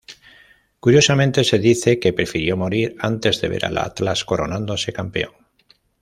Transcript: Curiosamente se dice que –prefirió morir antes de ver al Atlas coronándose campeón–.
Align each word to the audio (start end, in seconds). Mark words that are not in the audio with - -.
Curiosamente 0.79 1.43
se 1.43 1.59
dice 1.59 1.99
que 1.99 2.11
–prefirió 2.13 2.57
morir 2.57 2.95
antes 2.97 3.39
de 3.39 3.49
ver 3.49 3.65
al 3.65 3.77
Atlas 3.77 4.25
coronándose 4.25 4.91
campeón–. 4.93 5.33